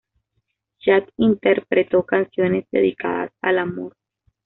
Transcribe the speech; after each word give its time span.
Chad 0.79 1.09
interpretó 1.17 2.03
canciones 2.07 2.65
dedicadas 2.71 3.29
al 3.39 3.59
amor. 3.59 3.93